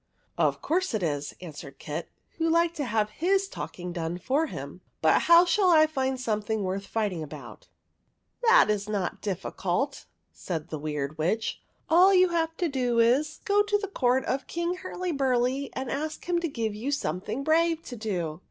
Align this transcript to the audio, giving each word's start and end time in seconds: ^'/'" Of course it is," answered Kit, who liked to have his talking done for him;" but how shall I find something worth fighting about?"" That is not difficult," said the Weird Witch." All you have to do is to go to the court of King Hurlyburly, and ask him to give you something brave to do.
^'/'" 0.01 0.03
Of 0.47 0.63
course 0.63 0.95
it 0.95 1.03
is," 1.03 1.35
answered 1.41 1.77
Kit, 1.77 2.09
who 2.39 2.49
liked 2.49 2.75
to 2.77 2.85
have 2.85 3.11
his 3.11 3.47
talking 3.47 3.93
done 3.93 4.17
for 4.17 4.47
him;" 4.47 4.81
but 5.03 5.21
how 5.21 5.45
shall 5.45 5.69
I 5.69 5.85
find 5.85 6.19
something 6.19 6.63
worth 6.63 6.87
fighting 6.87 7.21
about?"" 7.21 7.67
That 8.49 8.71
is 8.71 8.89
not 8.89 9.21
difficult," 9.21 10.05
said 10.31 10.69
the 10.69 10.79
Weird 10.79 11.19
Witch." 11.19 11.61
All 11.87 12.15
you 12.15 12.29
have 12.29 12.57
to 12.57 12.67
do 12.67 12.97
is 12.97 13.37
to 13.37 13.43
go 13.45 13.61
to 13.61 13.77
the 13.77 13.87
court 13.87 14.25
of 14.25 14.47
King 14.47 14.77
Hurlyburly, 14.77 15.69
and 15.73 15.91
ask 15.91 16.27
him 16.27 16.39
to 16.39 16.47
give 16.47 16.73
you 16.73 16.89
something 16.91 17.43
brave 17.43 17.83
to 17.83 17.95
do. 17.95 18.39